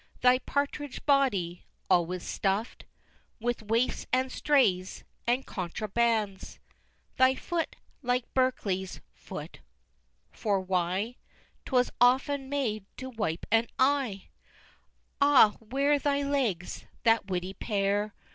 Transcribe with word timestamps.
Thy 0.21 0.39
partridge 0.39 1.05
body, 1.05 1.63
always 1.87 2.23
stuff'd 2.23 2.85
With 3.39 3.61
waifs, 3.61 4.07
and 4.11 4.31
strays, 4.31 5.03
and 5.27 5.45
contrabands! 5.45 6.57
Thy 7.17 7.35
foot 7.35 7.75
like 8.01 8.25
Berkeley's 8.33 8.99
Foote 9.13 9.59
for 10.31 10.59
why? 10.59 11.17
'Twas 11.67 11.91
often 12.01 12.49
made 12.49 12.87
to 12.97 13.11
wipe 13.11 13.45
an 13.51 13.67
eye! 13.77 14.23
XI. 14.23 14.29
Ah, 15.21 15.49
where 15.59 15.99
thy 15.99 16.23
legs 16.23 16.85
that 17.03 17.27
witty 17.27 17.53
pair! 17.53 18.15